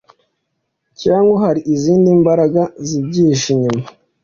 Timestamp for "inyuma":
3.55-3.83